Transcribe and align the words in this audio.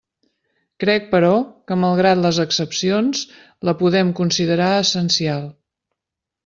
Crec, 0.83 1.03
però, 1.11 1.29
que, 1.71 1.77
malgrat 1.83 2.21
les 2.23 2.41
excepcions, 2.45 3.23
la 3.71 3.77
podem 3.85 4.13
considerar 4.23 4.75
essencial. 4.87 5.49